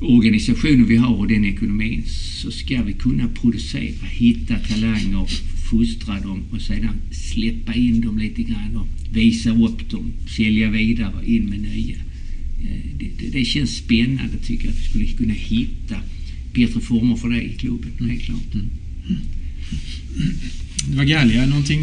organisationen 0.00 0.86
vi 0.86 0.96
har 0.96 1.14
och 1.14 1.28
den 1.28 1.44
ekonomin 1.44 2.02
så 2.42 2.50
ska 2.50 2.82
vi 2.82 2.92
kunna 2.92 3.28
producera, 3.28 4.06
hitta 4.10 4.58
talanger, 4.58 5.26
fostra 5.70 6.20
dem 6.20 6.42
och 6.50 6.60
sedan 6.60 6.94
släppa 7.10 7.74
in 7.74 8.00
dem 8.00 8.18
lite 8.18 8.42
grann 8.42 8.76
och 8.76 8.86
visa 9.12 9.50
upp 9.50 9.90
dem, 9.90 10.12
sälja 10.36 10.70
vidare, 10.70 11.26
in 11.26 11.44
med 11.50 11.60
nya. 11.60 11.96
Eh, 12.62 12.84
det, 12.98 13.08
det, 13.18 13.28
det 13.38 13.44
känns 13.44 13.70
spännande 13.76 14.36
tycker 14.46 14.64
jag 14.64 14.72
att 14.74 14.80
vi 14.80 14.86
skulle 14.88 15.06
kunna 15.06 15.34
hitta 15.34 15.96
bättre 16.54 16.80
former 16.80 17.16
för 17.16 17.28
det 17.28 17.42
i 17.42 17.52
klubben, 17.52 17.90
helt 18.10 18.22
klart. 18.22 18.54
Mm. 18.54 18.66
det 20.90 20.96
var 20.96 21.04
Gallia, 21.04 21.46
någonting, 21.46 21.80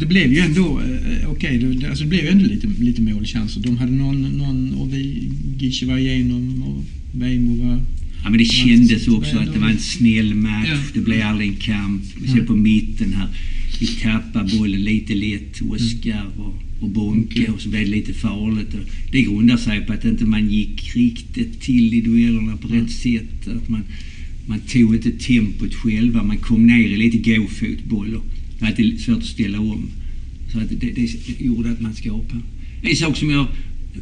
det 0.00 0.06
blev 0.06 0.32
ju 0.32 0.38
ändå, 0.38 0.80
eh, 0.80 1.30
okej, 1.30 1.58
det, 1.58 1.74
det- 1.74 1.88
alltså 1.88 2.04
det 2.04 2.10
blev 2.10 2.22
ju 2.24 2.28
ändå 2.30 2.44
lite, 2.44 2.68
lite 2.80 3.02
målchanser. 3.02 3.60
De 3.60 3.76
hade 3.76 3.92
någon, 3.92 4.22
någon 4.22 4.74
och 4.74 4.92
vi, 4.94 5.28
Gishi 5.58 5.86
var 5.86 5.98
igenom 5.98 6.62
och 6.62 6.84
Weimo 7.12 7.54
var... 7.54 7.80
Ja, 8.24 8.30
men 8.30 8.38
det 8.38 8.44
kändes 8.44 9.08
också 9.08 9.38
att 9.38 9.52
det 9.52 9.58
var 9.58 9.68
en 9.68 9.78
snäll 9.78 10.34
match. 10.34 10.68
Ja. 10.68 10.78
Det 10.94 11.00
blev 11.00 11.22
aldrig 11.22 11.48
en 11.48 11.56
kamp. 11.56 12.02
Vi 12.20 12.28
ser 12.28 12.44
på 12.44 12.54
mitten 12.54 13.12
här. 13.12 13.28
Vi 13.80 13.86
tappar 13.86 14.58
bollen 14.58 14.84
lite 14.84 15.14
lätt. 15.14 15.62
Oskar 15.62 16.26
och, 16.36 16.54
och 16.80 16.88
Bonke 16.88 17.48
och 17.48 17.60
så 17.60 17.68
blev 17.68 17.84
det 17.84 17.90
lite 17.90 18.12
farligt. 18.12 18.74
Det 19.12 19.22
grundar 19.22 19.56
sig 19.56 19.80
på 19.80 19.92
att 19.92 20.04
inte 20.04 20.24
man 20.24 20.50
gick 20.50 20.96
riktigt 20.96 21.60
till 21.60 21.94
i 21.94 22.00
duellerna 22.00 22.56
på 22.56 22.68
rätt 22.68 22.90
sätt. 22.90 23.48
Att 23.48 23.68
man, 23.68 23.82
man 24.46 24.60
tog 24.60 24.94
inte 24.94 25.10
tempot 25.10 25.74
själva. 25.74 26.22
Man 26.22 26.38
kom 26.38 26.66
ner 26.66 26.88
i 26.88 26.96
lite 26.96 27.36
gåfotboll 27.36 28.14
och 28.14 28.24
det 28.58 28.64
var 28.64 28.98
svårt 28.98 29.18
att 29.18 29.24
ställa 29.24 29.60
om. 29.60 29.88
Så 30.52 30.58
att 30.58 30.68
det, 30.80 30.90
det 30.90 31.40
gjorde 31.44 31.70
att 31.70 31.80
man 31.80 31.94
skapade. 31.94 32.40
En 32.82 32.96
sak 32.96 33.16
som 33.16 33.30
jag 33.30 33.46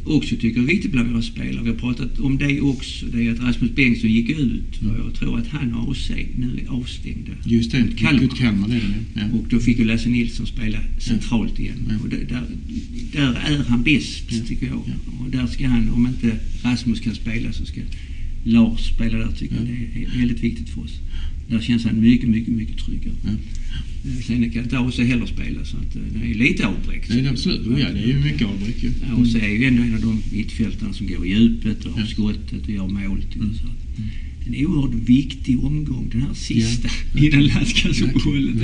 också 0.05 0.35
tycker 0.35 0.59
är 0.61 0.65
viktigt 0.65 0.91
bland 0.91 1.09
våra 1.09 1.21
spelare, 1.21 1.63
vi 1.63 1.69
har 1.69 1.77
pratat 1.77 2.19
om 2.19 2.37
det 2.37 2.61
också, 2.61 3.05
det 3.05 3.27
är 3.27 3.31
att 3.31 3.39
Rasmus 3.39 3.71
Bengtsson 3.75 4.09
gick 4.11 4.29
ut 4.29 4.81
och 4.81 4.97
jag 5.05 5.13
tror 5.13 5.37
att 5.39 5.47
han 5.47 5.73
och 5.73 5.91
AC 5.91 6.09
nu 6.37 6.59
är 6.65 6.69
avstängda. 6.71 7.31
Just 7.45 7.71
det, 7.71 7.83
Mot 7.83 7.97
Kalmar. 7.97 8.21
mot 8.21 8.37
Kalmar 8.37 8.67
är 8.67 8.71
det 8.73 9.21
ja. 9.21 9.21
Och 9.33 9.45
då 9.49 9.59
fick 9.59 9.79
ju 9.79 9.85
Lasse 9.85 10.09
Nilsson 10.09 10.45
spela 10.45 10.79
centralt 10.99 11.59
igen. 11.59 11.77
Ja. 11.89 11.95
Och 12.03 12.09
där, 12.09 12.25
där, 12.29 12.43
där 13.13 13.33
är 13.33 13.63
han 13.63 13.83
bäst, 13.83 14.23
Ja. 14.29 14.37
tycker 14.47 14.65
jag. 14.65 14.83
Ja. 14.87 15.23
Och 15.23 15.29
där 15.31 15.47
ska 15.47 15.67
han, 15.67 15.89
om 15.89 16.07
inte 16.07 16.37
Rasmus 16.63 16.99
kan 16.99 17.15
spela 17.15 17.53
så 17.53 17.65
ska 17.65 17.81
Lars 18.43 18.87
spela 18.95 19.17
där, 19.17 19.31
tycker 19.31 19.55
jag. 19.55 19.63
Ja. 19.63 19.71
Det 19.95 20.03
är 20.03 20.17
väldigt 20.19 20.43
viktigt 20.43 20.69
för 20.69 20.81
oss. 20.81 20.99
Där 21.51 21.61
känns 21.61 21.85
han 21.85 22.01
mycket, 22.01 22.29
mycket, 22.29 22.53
mycket 22.53 22.77
tryggare. 22.85 23.15
Ja. 23.25 23.31
Eh, 24.09 24.23
Sen 24.27 24.49
kan 24.51 24.63
inte 24.63 24.79
AC 24.79 24.97
heller 24.97 25.25
spela, 25.25 25.65
så 25.65 25.77
att 25.77 25.95
eh, 25.95 26.01
det 26.13 26.31
är 26.31 26.33
lite 26.33 26.67
avbräck. 26.67 27.07
Det 27.07 27.13
är 27.19 27.23
det 27.23 27.29
absolut. 27.29 27.79
Ja, 27.79 27.87
det 27.93 27.99
är 28.03 28.07
ju 28.07 28.19
mycket 28.19 28.47
avbräck 28.47 28.83
ju. 28.83 28.91
Ja, 29.09 29.15
och 29.15 29.27
så 29.27 29.37
är 29.37 29.47
ju 29.49 29.65
ändå 29.65 29.83
en 29.83 29.93
av 29.95 30.01
de 30.01 30.21
mittfältarna 30.37 30.93
som 30.93 31.07
går 31.07 31.25
i 31.25 31.29
djupet 31.29 31.85
och 31.85 31.91
har 31.91 31.99
Ja. 32.01 32.07
skottet 32.07 32.63
och 32.63 32.69
gör 32.69 32.87
mål. 32.87 33.21
Till. 33.31 33.41
Mm. 33.41 33.53
Så 33.53 33.65
är 34.53 34.59
en 34.59 34.65
oerhört 34.67 35.09
viktig 35.09 35.63
omgång, 35.63 36.09
den 36.11 36.21
här 36.21 36.33
sista, 36.33 36.89
Ja. 37.15 37.21
innan 37.25 37.45
landskapsuppehållet. 37.45 38.55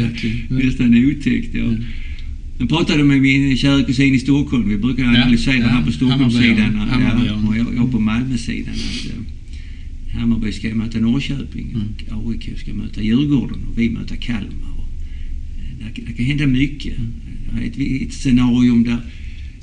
Nästan 0.49 1.05
otäckt. 1.05 1.53
Ja. 1.55 1.59
Ja. 1.59 1.77
Jag 2.59 2.69
pratade 2.69 3.03
med 3.03 3.21
min 3.21 3.57
kära 3.57 3.83
kusin 3.83 4.13
i 4.15 4.19
Stockholm. 4.19 4.69
Vi 4.69 4.77
brukar 4.77 5.03
analysera 5.03 5.57
ja. 5.57 5.67
här 5.67 5.85
på 5.85 5.91
Stockholmssidan 5.91 6.75
och 7.47 7.57
jag, 7.57 7.67
jag 7.75 7.91
på 7.91 7.99
Malmösidan. 7.99 8.73
Att, 8.73 9.05
eh, 9.05 9.36
Hammarby 10.17 10.51
ska 10.51 10.75
möta 10.75 10.99
Norrköping 10.99 11.69
Mm. 11.69 12.17
och 12.17 12.31
AIK 12.31 12.49
ska 12.57 12.73
möta 12.73 13.01
Djurgården 13.01 13.57
och 13.69 13.77
vi 13.77 13.89
möter 13.89 14.15
Kalmar. 14.15 14.73
Och, 14.77 14.89
eh, 15.59 15.91
det, 15.95 16.01
det 16.01 16.13
kan 16.13 16.25
hända 16.25 16.47
mycket. 16.47 16.97
Mm. 16.97 17.11
Det 17.55 17.63
är 17.63 17.67
ett, 17.67 18.01
ett 18.07 18.13
scenario 18.13 18.83
där 18.83 18.99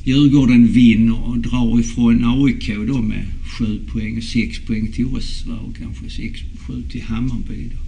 Djurgården 0.04 0.66
vinner 0.66 1.24
och 1.24 1.38
drar 1.38 1.80
ifrån 1.80 2.24
AIK 2.24 2.70
då 2.86 3.02
med 3.02 3.24
sju 3.58 3.80
poäng 3.86 4.16
och 4.16 4.22
sex 4.22 4.58
poäng 4.58 4.88
till 4.92 5.06
oss 5.06 5.44
va? 5.46 5.56
och 5.56 5.76
kanske 5.76 6.10
sex, 6.10 6.40
sju 6.56 6.82
till 6.90 7.02
Hammarby. 7.02 7.68
Då 7.72 7.78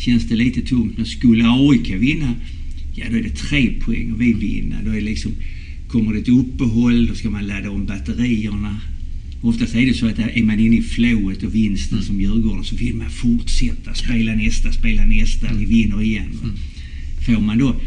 känns 0.00 0.28
det 0.28 0.36
lite 0.36 0.62
tungt. 0.62 0.96
Men 0.96 1.06
skulle 1.06 1.44
AIK 1.48 1.94
vinna, 1.94 2.34
ja 2.94 3.04
då 3.10 3.16
är 3.16 3.22
det 3.22 3.36
tre 3.36 3.72
poäng 3.80 4.12
och 4.12 4.20
vi 4.20 4.32
vinner. 4.32 4.82
Då 4.84 4.90
är 4.90 4.94
det 4.94 5.00
liksom, 5.00 5.32
kommer 5.88 6.12
det 6.12 6.18
ett 6.18 6.28
uppehåll, 6.28 7.06
då 7.06 7.14
ska 7.14 7.30
man 7.30 7.46
ladda 7.46 7.70
om 7.70 7.86
batterierna. 7.86 8.80
Oftast 9.46 9.74
är 9.74 9.86
det 9.86 9.94
så 9.94 10.06
att 10.06 10.18
är 10.18 10.42
man 10.42 10.60
inne 10.60 10.76
i 10.76 10.82
flowet 10.82 11.42
och 11.42 11.54
vinsten 11.54 12.02
som 12.02 12.20
Djurgården 12.20 12.64
så 12.64 12.76
vill 12.76 12.94
man 12.94 13.10
fortsätta, 13.10 13.94
spela 13.94 14.34
nästa, 14.34 14.72
spela 14.72 15.04
nästa, 15.04 15.54
vi 15.54 15.64
vinner 15.64 16.02
igen. 16.02 16.30
va. 16.42 16.48
Får 17.26 17.42
man 17.42 17.58
då, 17.58 17.80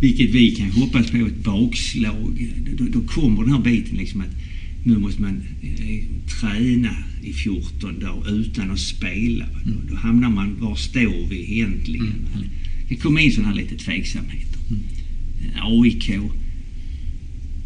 vilket 0.00 0.30
vi 0.30 0.50
kan 0.50 0.70
hoppas 0.70 1.10
på, 1.10 1.16
ett 1.16 1.44
bakslag, 1.44 2.48
då, 2.78 2.84
då 2.84 3.00
kommer 3.00 3.42
den 3.42 3.52
här 3.52 3.60
biten 3.60 3.96
liksom 3.96 4.20
att 4.20 4.36
nu 4.84 4.98
måste 4.98 5.22
man 5.22 5.42
eh, 5.62 6.04
träna 6.40 6.96
i 7.22 7.32
14 7.32 8.00
dagar 8.00 8.40
utan 8.40 8.70
att 8.70 8.80
spela. 8.80 9.44
va. 9.44 9.60
Då, 9.64 9.74
då 9.90 9.96
hamnar 9.96 10.30
man, 10.30 10.56
var 10.60 10.74
står 10.74 11.28
vi 11.30 11.52
egentligen? 11.52 12.06
Mm. 12.06 12.48
Det 12.88 12.96
komma 12.96 13.20
in 13.20 13.32
sådana 13.32 13.48
här 13.48 13.56
lite 13.56 13.76
tveksamheter. 13.76 14.60
Eh, 15.42 15.66
AIK 15.66 16.10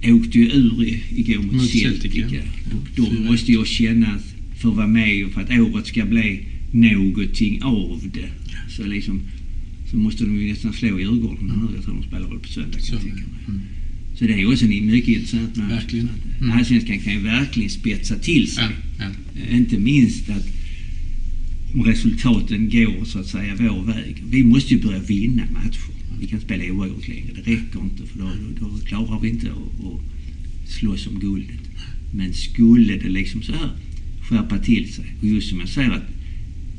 åkte 0.04 0.38
ju 0.38 0.46
ur 0.46 0.98
igår 1.16 1.42
mot, 1.42 1.52
Mot 1.52 1.68
Celtic. 1.70 1.82
Celtic, 2.02 2.14
ja. 2.14 2.26
ja. 2.30 2.76
Och 2.76 2.88
då 2.96 3.10
Fyra. 3.10 3.20
måste 3.30 3.52
jag 3.52 3.66
känna 3.66 4.06
att 4.14 4.34
för 4.60 4.68
att 4.70 4.76
vara 4.76 4.86
med 4.86 5.24
och 5.24 5.32
för 5.32 5.40
att 5.40 5.50
året 5.50 5.86
ska 5.86 6.04
bli 6.04 6.40
någonting 6.72 7.62
av 7.62 8.02
det 8.14 8.28
så, 8.76 8.86
liksom, 8.86 9.20
så 9.90 9.96
måste 9.96 10.24
de 10.24 10.40
ju 10.40 10.46
nästan 10.48 10.72
slå 10.72 10.98
Djurgården 11.00 11.46
nu. 11.46 11.74
Jag 11.74 11.84
tror 11.84 11.94
de 11.94 12.02
spelar 12.02 12.28
väl 12.28 12.38
på 12.38 12.48
söndag 12.48 12.72
kan 12.78 12.82
Så, 12.82 12.94
jag 12.94 13.00
tänka 13.02 13.16
mig. 13.16 13.26
mm. 13.48 13.60
Så 14.18 14.26
det 14.26 14.32
är 14.32 14.38
ju 14.38 14.46
också 14.52 14.64
en 14.64 14.86
mycket 14.86 15.08
intressant 15.08 15.56
match. 15.56 15.70
Verkligen. 15.70 16.08
Mm. 16.40 16.50
Allsvenskan 16.58 16.98
kan 16.98 17.12
ju 17.12 17.18
verkligen 17.18 17.70
spetsa 17.70 18.16
till 18.18 18.50
sig. 18.50 18.64
Ja, 18.98 19.04
ja. 19.34 19.40
Eh, 19.50 19.56
Inte 19.56 19.78
minst 19.78 20.30
att 20.30 20.46
om 21.74 21.82
resultaten 21.84 22.70
går 22.70 23.04
så 23.04 23.18
att 23.18 23.26
säga 23.26 23.54
vår 23.58 23.84
väg. 23.84 24.22
Vi 24.30 24.42
måste 24.42 24.74
ju 24.74 24.82
börja 24.82 24.98
vinna 25.00 25.42
matcher. 25.52 25.80
Vi 26.20 26.26
kan 26.26 26.40
spela 26.40 26.64
oavgjort 26.72 27.08
längre. 27.08 27.32
Det 27.34 27.40
räcker 27.50 27.80
inte 27.80 28.06
för 28.06 28.18
då, 28.18 28.30
då, 28.60 28.66
då 28.68 28.78
klarar 28.84 29.20
vi 29.20 29.28
inte 29.28 29.46
att, 29.50 29.84
att 29.86 30.00
slåss 30.70 31.06
om 31.06 31.18
guldet. 31.20 31.60
Men 32.14 32.32
skulle 32.34 32.96
det 32.96 33.08
liksom 33.08 33.42
så 33.42 33.52
här 33.52 33.70
skärpa 34.28 34.58
till 34.58 34.92
sig 34.92 35.04
och 35.20 35.26
just 35.28 35.48
som 35.48 35.60
jag 35.60 35.68
säger 35.68 35.90
att 35.90 36.02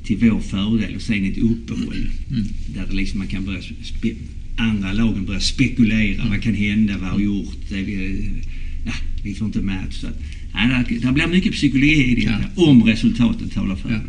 till 0.03 0.17
vår 0.17 0.39
fördel 0.39 0.95
och 0.95 1.01
sen 1.01 1.25
ett 1.25 1.37
uppehåll 1.37 2.09
Mm. 2.31 2.43
där 2.73 2.87
liksom 2.91 3.17
man 3.17 3.27
kan 3.27 3.45
börja 3.45 3.61
spe, 3.83 4.11
andra 4.57 4.93
lagen 4.93 5.25
börjar 5.25 5.39
spekulera. 5.39 6.29
Vad 6.29 6.41
kan 6.41 6.53
hända? 6.53 6.97
Vad 6.97 7.09
har 7.09 7.19
gjort? 7.19 7.71
Vi, 7.71 8.29
ja, 8.85 8.91
vi 9.23 9.33
får 9.33 9.47
inte 9.47 9.61
match. 9.61 9.93
Så 10.01 10.07
att, 10.07 10.19
ja, 10.53 10.83
det, 11.01 11.11
blir 11.11 11.27
mycket 11.27 11.53
psykologi 11.53 12.03
i 12.11 12.15
det 12.15 12.21
Ja. 12.21 12.39
om 12.63 12.83
resultaten 12.83 13.49
talar 13.49 13.75
för 13.75 13.89
Ja, 13.91 13.99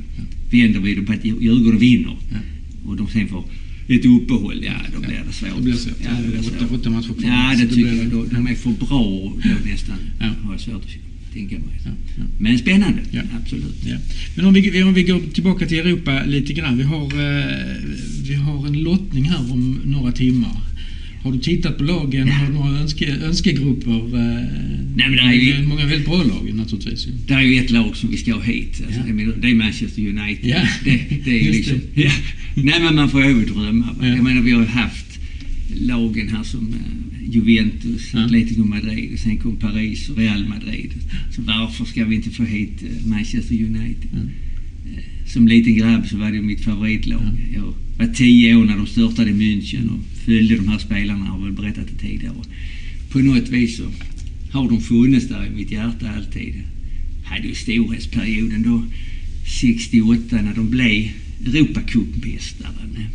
det. 0.51 0.57
Vänder 0.63 0.81
vi 0.81 0.95
det 0.95 1.03
på 1.03 1.13
att 1.13 1.25
Djurgården 1.25 1.81
vinner 1.81 2.17
och 2.85 2.97
de 2.97 3.09
sen 3.09 3.29
får 3.29 3.45
ett 3.89 4.05
uppehåll, 4.05 4.65
ja 4.65 4.73
då 4.95 5.01
blir 5.01 5.23
det 5.27 5.33
svårt. 5.33 5.57
det 5.57 5.63
blir 5.63 5.75
svårt. 5.75 5.95
Ja, 6.05 6.11
det 6.23 6.29
blir 6.29 6.43
svårt. 6.43 6.73
åtta 6.73 6.91
matcher 6.91 7.07
kvar. 7.07 7.31
Ja, 7.31 7.55
det 7.59 7.65
det 7.65 7.75
tycker 7.75 7.93
jag. 7.95 8.07
Då, 8.11 8.25
de 8.25 8.47
är 8.47 8.55
för 8.55 8.71
bra 8.71 9.33
då 9.45 9.71
nästan. 9.71 9.97
Ja. 10.21 10.27
Har 10.43 10.53
jag 10.53 10.61
svårt 10.61 10.85
att 10.85 11.33
tänka 11.35 11.55
mig. 11.55 11.81
Ja, 11.85 11.91
ja. 12.19 12.25
Men 12.39 12.59
spännande, 12.59 13.01
Ja. 13.11 13.23
absolut. 13.43 13.85
Ja. 13.85 13.97
Men 14.37 14.45
om 14.47 14.53
vi, 14.55 14.83
om 14.83 14.95
vi 14.95 15.03
går 15.03 15.21
tillbaka 15.33 15.67
till 15.67 15.79
Europa 15.79 16.23
lite 16.27 16.53
grann. 16.53 16.77
Vi 16.79 16.83
har, 16.83 17.05
eh, 17.05 17.77
vi 18.29 18.35
har 18.35 18.67
en 18.67 18.83
lottning 18.83 19.25
här 19.25 19.53
om 19.53 19.81
några 19.85 20.13
timmar. 20.13 20.57
Har 21.23 21.33
du 21.33 21.39
tittat 21.39 21.79
på 21.79 21.85
lagen? 21.85 22.29
Har 22.29 22.47
du 22.47 22.53
några 22.53 22.79
önske, 22.79 23.07
önskegrupper? 23.07 23.93
Eh, 23.93 24.45
Nej, 24.97 25.09
men 25.09 25.13
det 25.13 25.23
är 25.23 25.33
ju- 25.61 25.67
många 25.67 25.87
väldigt 25.87 26.07
bra 26.07 26.23
lag 26.23 26.51
naturligtvis. 26.55 27.09
Det 27.27 27.35
är 27.35 27.41
ju 27.43 27.59
ett 27.59 27.71
lag 27.71 27.97
som 27.97 28.11
vi 28.11 28.17
ska 28.17 28.35
ha 28.35 28.43
hit. 28.43 28.83
Alltså, 28.87 29.01
Ja. 29.09 29.33
det 29.43 29.51
är 29.51 29.55
Manchester 29.55 30.03
United. 30.03 30.51
Ja. 30.51 30.61
Det, 30.85 31.01
det 31.25 31.47
är 31.49 31.53
liksom, 31.53 31.79
det. 31.95 32.03
Ja. 32.03 32.11
Nej 32.55 32.81
men 32.83 32.95
man 32.95 33.11
får 33.11 33.23
överdrömma. 33.23 33.97
Ja. 34.01 34.07
Jag 34.07 34.25
menar 34.25 34.43
vi 34.43 34.53
har 34.53 34.65
haft 34.67 35.19
lagen 35.75 36.29
här 36.29 36.43
som 36.43 36.69
eh, 36.75 37.35
Juventus, 37.35 38.11
Ja. 38.13 38.25
Atletico 38.25 38.65
Madrid, 38.65 39.19
sen 39.19 39.37
kom 39.37 39.57
Paris 39.57 40.09
och 40.09 40.17
Real 40.17 40.49
Madrid. 40.49 40.91
Så 41.37 41.43
varför 41.43 41.85
ska 41.85 42.05
vi 42.05 42.15
inte 42.15 42.31
få 42.31 42.45
hit 42.45 42.83
eh, 42.83 43.07
Manchester 43.07 43.55
United? 43.55 44.11
Ja. 44.13 44.19
Som 45.27 45.49
liten 45.49 45.75
grabb 45.77 46.07
så 46.07 46.17
var 46.17 46.33
det 46.33 46.41
mitt 46.41 46.61
favoritlag. 46.61 47.23
Ja. 47.23 47.61
Jag 47.61 47.75
var 47.99 48.15
tio 48.15 48.57
år 48.57 48.65
när 48.65 48.77
de 48.77 48.87
störtade 48.87 49.31
München 49.31 49.89
och 49.91 50.01
följde 50.25 50.57
de 50.57 50.69
här 50.69 50.79
spelarna, 50.79 51.25
har 51.25 51.45
väl 51.45 51.53
berättat 51.53 51.87
det 51.89 52.07
tidigare. 52.07 52.35
På 53.11 53.19
något 53.19 53.49
vis 53.49 53.77
så 53.77 53.91
har 54.51 54.69
de 54.69 54.81
funnits 54.81 55.29
där 55.29 55.47
i 55.47 55.51
mitt 55.51 55.71
hjärta 55.71 56.11
alltid. 56.11 56.55
Hade 57.25 57.49
ju 57.49 57.55
storhetsperioden 57.55 58.63
då 58.63 58.85
68 59.61 60.43
när 60.43 60.55
de 60.55 60.71
blev 60.71 61.11
Europacupmästare 61.47 62.87
med 62.95 63.07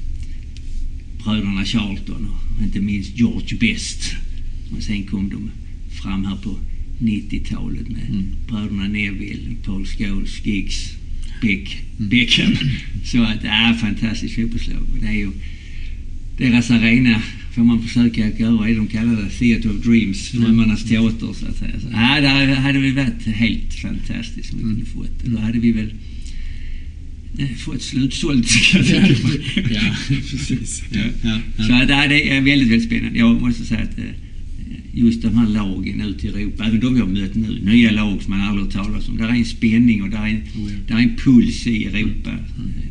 bröderna 1.24 1.66
Charlton 1.66 2.26
och 2.26 2.64
inte 2.64 2.80
minst 2.80 3.20
George 3.20 3.58
Best. 3.60 4.16
Och 4.76 4.84
sen 4.84 5.04
kom 5.04 5.30
de 5.30 5.50
fram 6.02 6.26
här 6.26 6.36
på 6.36 6.58
90-talet 7.00 7.90
med 7.90 8.08
Mm. 8.10 8.26
bröderna 8.48 8.88
Neville, 8.88 9.56
Paul 9.64 9.86
Scholes, 9.86 10.46
Giggs, 10.46 10.92
Beck. 11.44 11.78
Beckham. 11.98 12.54
Så 13.06 13.22
att, 13.24 13.44
ja, 13.44 13.76
fantastiskt 13.82 14.36
fotbollslag. 14.36 14.82
Och 14.94 14.98
det 15.02 15.08
är 15.08 15.14
ju 15.14 15.32
deras 16.38 16.72
arena 16.72 17.22
får 17.56 17.64
man 17.64 17.82
försöka 17.82 18.30
göra 18.30 18.68
det 18.68 18.74
de 18.76 18.88
kallar 18.88 19.16
det 19.24 19.30
Theatre 19.30 19.70
of 19.72 19.86
Dreams, 19.86 20.34
Mm. 20.34 20.44
drömmarnas 20.46 20.84
teater 20.84 21.34
så 21.34 21.46
att 21.46 21.58
säga. 21.58 21.80
Så, 21.82 21.88
ja, 21.92 22.22
där 22.22 22.56
hade 22.56 22.80
vi 22.80 22.92
varit 22.92 23.26
helt 23.26 23.74
fantastiskt 23.74 24.54
om 24.54 24.58
vi 24.60 24.64
kunde 24.64 24.86
fått 24.86 25.24
det. 25.24 25.30
Då 25.32 25.38
hade 25.40 25.60
vi 25.60 25.72
väl 25.72 25.94
eh, 27.40 27.56
fått 27.58 27.82
slutsålt 27.82 28.48
kan 28.72 28.86
jag 28.86 28.96
Ja, 28.96 29.08
tänka 29.08 29.28
mig. 29.28 29.74
ja, 29.74 29.96
precis. 30.32 30.84
Ja, 30.92 31.00
ja, 31.24 31.40
ja. 31.58 31.64
Så 31.64 31.86
det 31.86 31.94
är 32.30 32.42
väldigt, 32.42 32.68
väldigt 32.70 32.84
spännande. 32.88 33.20
Jag 33.20 33.42
måste 33.42 33.66
säga 33.66 33.82
att 33.82 33.98
eh, 33.98 34.04
just 34.94 35.22
de 35.22 35.36
här 35.38 35.48
lagen 35.48 36.02
ut 36.02 36.24
i 36.24 36.28
Europa, 36.28 36.66
även 36.66 36.80
de 36.80 36.94
vi 36.94 37.00
har 37.00 37.08
mött 37.08 37.36
nu, 37.36 37.60
nya 37.64 37.92
lag 37.92 38.22
som 38.22 38.30
man 38.38 38.42
aldrig 38.42 38.66
har 38.66 38.84
talas 38.84 39.10
om. 39.10 39.18
Där 39.18 39.28
är 39.28 39.34
en 39.34 39.46
spänning 39.46 40.04
och 40.04 40.10
där 40.10 40.18
är 40.18 40.28
en, 40.28 40.36
Oh, 40.36 40.72
ja. 40.72 40.78
där 40.88 40.96
är 40.96 41.00
en 41.00 41.16
puls 41.16 41.68
i 41.68 41.86
Europa 41.86 42.30
eh, 42.30 42.38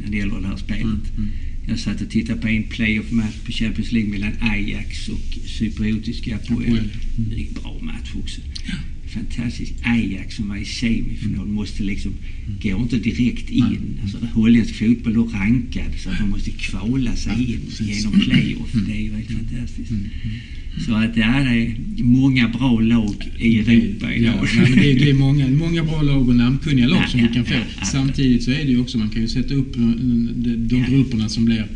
när 0.04 0.10
det 0.10 0.16
gäller 0.16 0.40
det 0.40 0.46
här 0.46 0.56
spelet. 0.56 0.82
Mm, 0.82 1.00
mm. 1.16 1.30
Jag 1.68 1.78
satt 1.78 2.00
och 2.00 2.10
tittade 2.10 2.40
på 2.40 2.48
en 2.48 2.62
playoff-match 2.62 3.34
på 3.46 3.52
Champions 3.52 3.92
League 3.92 4.10
mellan 4.10 4.32
Ajax 4.40 5.08
och 5.08 5.38
cypriotiska 5.58 6.36
Apoel. 6.36 6.62
Apoel. 6.62 6.88
Det 7.16 7.46
en 7.46 7.52
bra 7.62 7.78
match 7.82 8.12
också. 8.14 8.40
Fantastiskt. 9.06 9.74
Ajax 9.82 10.36
som 10.36 10.48
var 10.48 10.56
i 10.56 10.64
semifinal 10.64 11.46
måste 11.46 11.82
liksom, 11.82 12.12
går 12.62 12.82
inte 12.82 12.98
direkt 12.98 13.50
in. 13.50 13.64
Nej. 13.64 13.78
Alltså, 14.02 14.18
holländsk 14.34 14.74
fotboll 14.74 15.16
är 15.16 15.38
rankad 15.38 15.92
så 15.98 16.10
att 16.10 16.20
man 16.20 16.30
måste 16.30 16.50
kvala 16.50 17.16
sig 17.16 17.52
in 17.52 17.60
genom 17.80 18.20
playoff. 18.20 18.72
Det 18.86 18.92
är 18.92 19.02
ju 19.02 19.12
helt 19.12 19.30
fantastiskt. 19.30 19.92
Så 20.86 20.94
att 20.94 21.14
det 21.14 21.20
är 21.20 21.74
många 22.02 22.48
bra 22.48 22.80
lag 22.80 23.14
i 23.38 23.58
Europa 23.58 24.12
idag. 24.12 24.34
Ja, 24.40 24.46
nej, 24.56 24.70
men 24.70 24.78
det, 24.78 24.90
är, 24.92 24.94
det 24.94 25.10
är 25.10 25.14
många, 25.14 25.48
många 25.48 25.82
bra 25.82 26.02
lag 26.02 26.28
och 26.28 26.36
namnkunniga 26.36 26.86
lag 26.86 26.98
Ja, 27.02 27.08
som 27.08 27.20
ja, 27.20 27.26
vi 27.28 27.34
kan 27.34 27.44
få. 27.44 27.54
ja. 27.54 27.84
Samtidigt 27.84 28.42
så 28.42 28.50
är 28.50 28.64
det 28.64 28.70
ju 28.70 28.78
också, 28.78 28.98
man 28.98 29.08
kan 29.10 29.22
ju 29.22 29.28
sätta 29.28 29.54
upp 29.54 29.76
eh, 29.76 29.82
de, 30.34 30.56
de 30.68 30.82
grupperna 30.90 31.28
som 31.28 31.44
blir, 31.44 31.66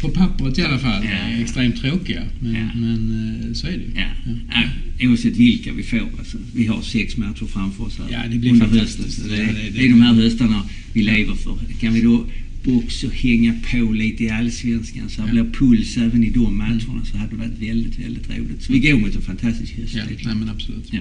på 0.00 0.08
pappret 0.08 0.58
i 0.58 0.62
alla 0.62 0.78
fall, 0.78 1.02
extremt 1.40 1.76
tråkiga. 1.76 2.22
Men, 2.40 2.52
men 2.80 3.10
eh, 3.48 3.52
så 3.52 3.66
är 3.66 3.70
det 3.70 3.76
ju. 3.76 3.90
Ja. 3.94 4.32
Ja. 4.52 4.62
Oavsett 5.08 5.36
vilka 5.36 5.72
vi 5.72 5.82
får. 5.82 6.08
Alltså, 6.18 6.38
vi 6.54 6.66
har 6.66 6.82
sex 6.82 7.16
matcher 7.16 7.46
framför 7.46 7.84
oss 7.84 7.98
här 7.98 8.06
Ja, 8.10 8.18
det 8.32 8.38
blir 8.38 8.50
under 8.52 8.66
hösten. 8.66 9.10
Så 9.10 9.28
det, 9.28 9.36
det- 9.36 9.42
det- 9.42 9.70
det 9.74 9.84
är 9.86 9.90
de 9.90 10.00
här 10.02 10.14
höstarna 10.14 10.62
vi 10.92 11.02
lever 11.02 11.34
för. 11.34 11.58
Kan 11.80 11.94
vi 11.94 12.00
då 12.00 12.24
också 12.66 13.10
hänga 13.14 13.54
på 13.70 13.92
lite 13.92 14.24
i 14.24 14.30
allsvenskan 14.30 15.08
så 15.10 15.20
det 15.22 15.26
Ja. 15.26 15.32
blir 15.32 15.52
puls 15.52 15.96
även 15.96 16.24
i 16.24 16.30
de 16.30 16.58
matcherna 16.58 17.04
så 17.12 17.16
hade 17.18 17.30
det 17.30 17.36
varit 17.36 17.58
väldigt, 17.70 17.98
väldigt 17.98 18.30
roligt. 18.38 18.62
Så 18.62 18.72
vi 18.72 18.78
går 18.78 18.98
mot 18.98 19.14
en 19.14 19.22
fantastisk 19.22 19.72
höst. 19.76 19.94
Ja, 19.94 20.02
nej, 20.24 20.34
men 20.34 20.48
absolut. 20.48 20.88
Ja. 20.90 20.98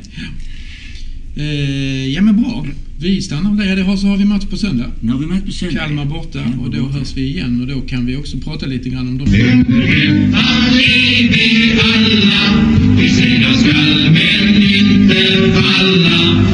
Eh, 1.37 2.07
ja 2.07 2.21
men 2.21 2.35
bra. 2.41 2.67
Vi 2.99 3.21
stannar 3.21 3.55
där. 3.65 3.75
Det 3.75 3.81
har, 3.83 3.97
så 3.97 4.07
har 4.07 4.17
vi 4.17 4.25
match 4.25 4.45
på 4.45 4.57
söndag. 4.57 4.91
Nu 4.99 5.11
har 5.11 5.19
vi 5.19 5.25
match 5.25 5.43
på 5.45 5.51
söndag. 5.51 5.79
Kalmar 5.79 6.05
borta 6.05 6.43
Kalmar 6.43 6.65
och 6.65 6.71
då 6.71 6.81
borta. 6.83 6.97
hörs 6.97 7.13
vi 7.17 7.21
igen 7.21 7.61
och 7.61 7.67
då 7.67 7.81
kan 7.81 8.05
vi 8.05 8.15
också 8.15 8.37
prata 8.37 8.65
lite 8.65 8.89
grann 8.89 9.07
om 9.07 9.17
dem. 9.17 9.27
Vi 12.99 13.09
segrar 13.09 13.53
skall 13.53 14.11
men 14.11 14.63
inte 14.63 15.51
falla. 15.53 16.45